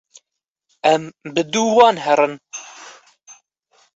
[0.91, 1.01] em
[1.33, 2.33] bi dû wan herin